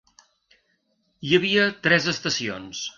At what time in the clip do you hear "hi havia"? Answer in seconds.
1.29-1.69